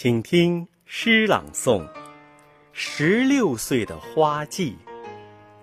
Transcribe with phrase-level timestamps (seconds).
[0.00, 1.84] 请听诗朗诵
[2.70, 4.78] 《十六岁的花季》，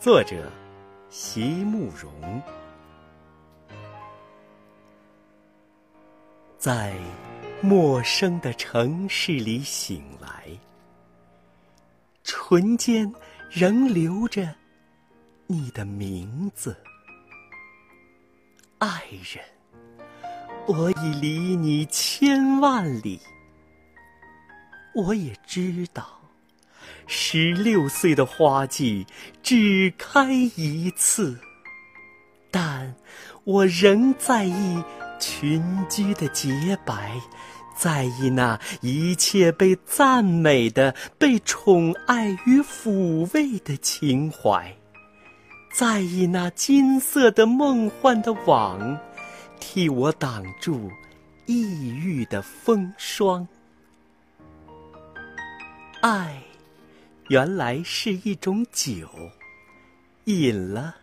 [0.00, 0.48] 作者
[1.08, 2.40] 席慕容。
[6.56, 6.94] 在
[7.60, 10.46] 陌生的城市里醒来，
[12.22, 13.12] 唇间
[13.50, 14.54] 仍留着
[15.48, 16.76] 你的名字，
[18.78, 19.44] 爱人，
[20.68, 23.18] 我已离你千万里。
[24.92, 26.20] 我也知道，
[27.06, 29.06] 十六岁的花季
[29.42, 31.38] 只开一次，
[32.50, 32.94] 但
[33.44, 34.82] 我仍在意
[35.18, 37.20] 群居的洁白，
[37.76, 44.76] 在意那一切被赞美的、被宠爱与抚慰的情怀，
[45.72, 48.98] 在意那金色的梦幻的网，
[49.60, 50.90] 替我挡住
[51.46, 53.46] 抑郁的风霜。
[56.00, 56.42] 爱，
[57.28, 59.06] 原来是一种酒，
[60.24, 60.96] 饮了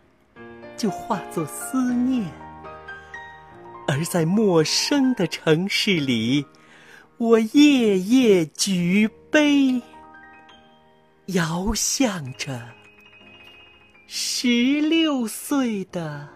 [0.76, 2.26] 就化作思念。
[3.88, 6.44] 而在陌生的城市里，
[7.18, 9.80] 我夜夜举杯，
[11.28, 12.60] 遥想着
[14.08, 16.28] 十六岁的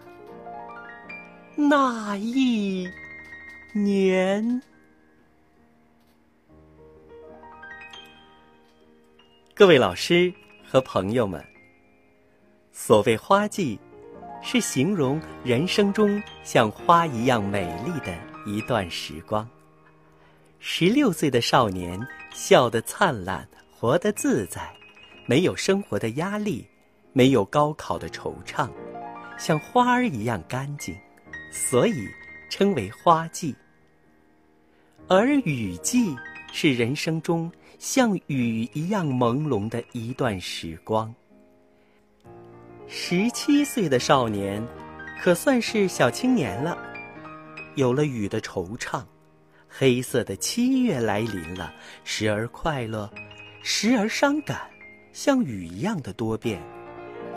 [1.56, 2.88] 那一
[3.74, 4.62] 年。
[9.54, 10.32] 各位老师
[10.64, 11.44] 和朋友们，
[12.72, 13.78] 所谓花季，
[14.42, 19.46] 是形容人生中像花一样美丽的一段时光。
[20.58, 22.00] 十六岁的少年
[22.32, 24.74] 笑得灿烂，活得自在，
[25.26, 26.66] 没有生活的压力，
[27.12, 28.70] 没有高考的惆怅，
[29.36, 30.96] 像花儿一样干净，
[31.50, 32.08] 所以
[32.48, 33.54] 称为花季。
[35.08, 36.16] 而雨季
[36.50, 37.52] 是人生中。
[37.82, 41.12] 像雨一样朦胧的一段时光。
[42.86, 44.64] 十七岁的少年，
[45.20, 46.78] 可算是小青年了。
[47.74, 49.02] 有了雨的惆怅，
[49.68, 51.74] 黑色的七月来临了，
[52.04, 53.10] 时而快乐，
[53.64, 54.60] 时而伤感，
[55.12, 56.62] 像雨一样的多变。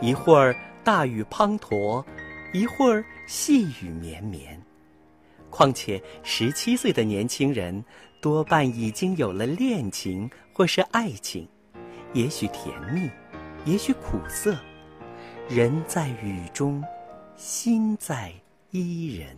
[0.00, 0.54] 一会儿
[0.84, 2.04] 大雨滂沱，
[2.52, 4.62] 一会儿细雨绵绵。
[5.56, 7.82] 况且十七岁的年轻人。
[8.18, 11.46] 多半已经有了恋情或是爱情，
[12.12, 13.08] 也许甜蜜，
[13.64, 14.58] 也许苦涩。
[15.48, 16.82] 人在雨中，
[17.36, 18.32] 心在
[18.70, 19.36] 伊人。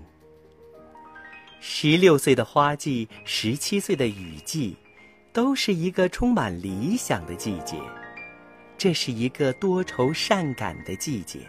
[1.60, 4.74] 十六岁的花季，十七岁的雨季，
[5.34, 7.76] 都是一个充满理想的季节。
[8.78, 11.40] 这是一个多愁善感的季节，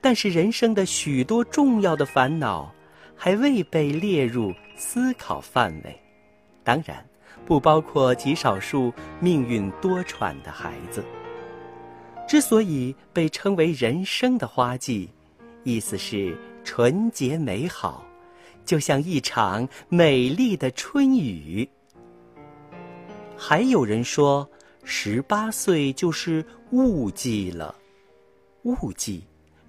[0.00, 2.74] 但是人生的许多重要的烦恼，
[3.16, 6.00] 还未被列入思考范围。
[6.62, 7.06] 当然，
[7.44, 11.04] 不包括极少数命运多舛的孩子。
[12.26, 15.10] 之所以被称为人生的花季，
[15.62, 18.02] 意思是纯洁美好，
[18.64, 21.68] 就像一场美丽的春雨。
[23.36, 24.48] 还有人说，
[24.84, 27.74] 十八岁就是雾季了。
[28.62, 29.22] 雾季，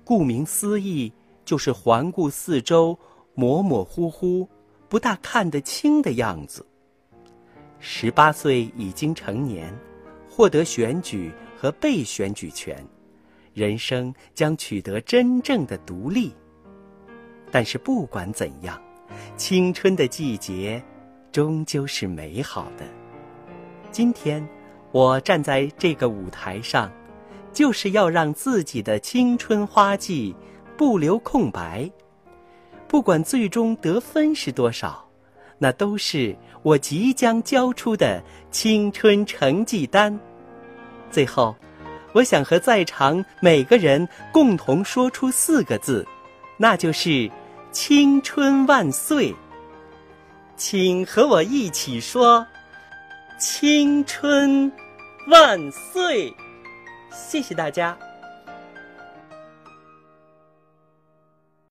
[0.06, 1.12] 顾名思义，
[1.44, 2.97] 就是环顾四周，
[3.35, 4.47] 模模糊糊，
[4.90, 6.66] 不大看得清的样子。
[7.79, 9.72] 十八岁已经成年，
[10.28, 12.84] 获得选举和被选举权，
[13.53, 16.34] 人生将取得真正的独立。
[17.51, 18.81] 但是不管怎样，
[19.38, 20.81] 青春的季节
[21.31, 22.85] 终究是美好的。
[23.91, 24.45] 今天
[24.91, 26.91] 我站在这个舞台上，
[27.51, 30.35] 就是要让自己的青春花季
[30.78, 31.90] 不留空白。
[32.95, 35.06] 不管最终得分是多少。
[35.57, 36.33] 那都是
[36.63, 40.17] 我即将交出的青春成绩单。
[41.11, 41.53] 最后，
[42.13, 46.07] 我想和在场每个人共同说出四个字，
[46.56, 47.29] 那就是
[47.69, 49.35] “青春万岁”。
[50.56, 52.47] 请和我一起说
[53.38, 54.71] ：“青春
[55.27, 56.33] 万岁！”
[57.12, 57.98] 谢谢大家。